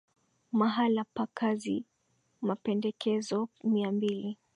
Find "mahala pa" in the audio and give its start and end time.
0.51-1.27